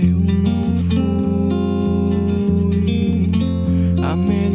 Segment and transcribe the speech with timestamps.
[0.00, 0.98] Eu não fui
[4.04, 4.47] a mesma.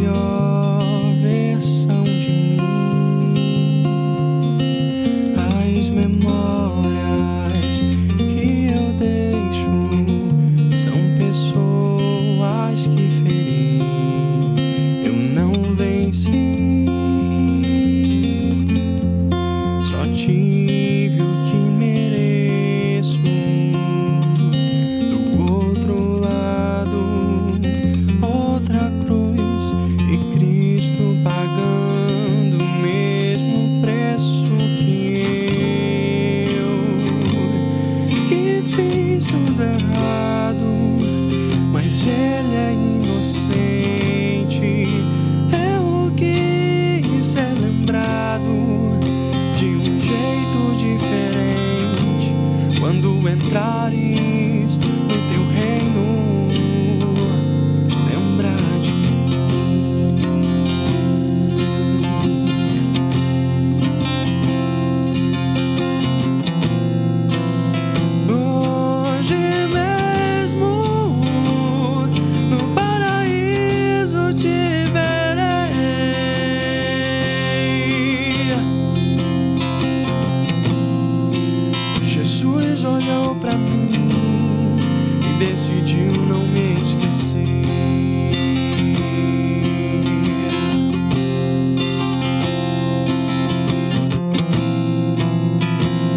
[82.83, 84.77] Deus olhou para mim
[85.21, 87.47] e decidiu não me esquecer.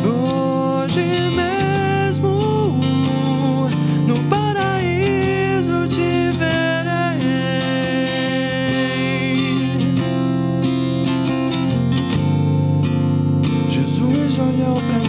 [0.05, 2.81] Hoje mesmo
[4.09, 7.37] no paraíso te verei.
[13.69, 15.06] Jesus olhou para mim.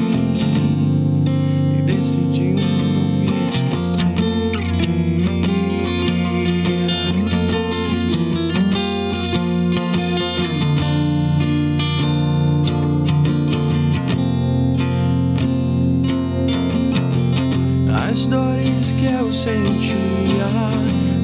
[18.17, 19.95] As dores que eu sentia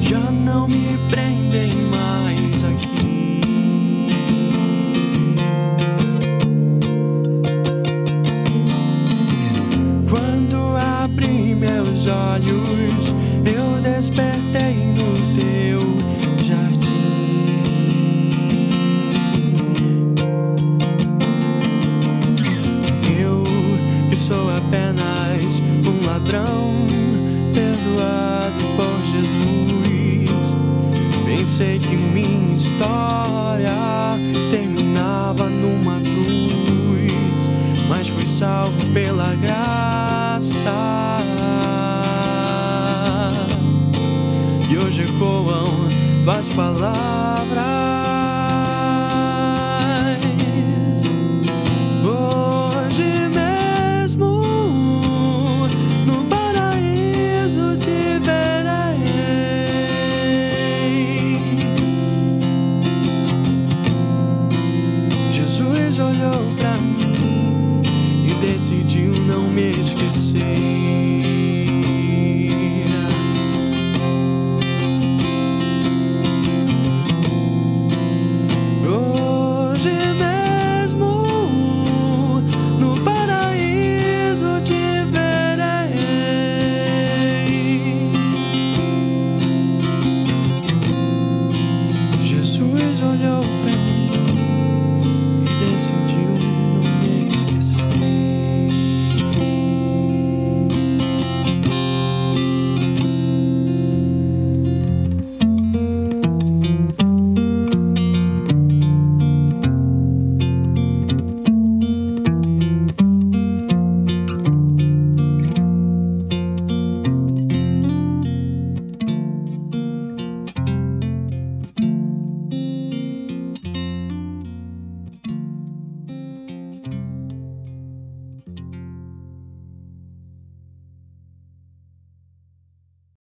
[0.00, 1.73] já não me prendem.
[24.24, 26.72] sou apenas um ladrão
[27.52, 30.56] perdoado por Jesus.
[31.26, 33.76] Pensei que minha história
[34.50, 37.50] terminava numa cruz,
[37.86, 40.72] mas fui salvo pela graça.
[44.70, 45.86] E hoje ecoam
[46.24, 47.33] tuas palavras